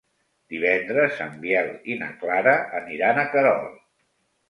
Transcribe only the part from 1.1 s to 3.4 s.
en Biel i na Clara aniran a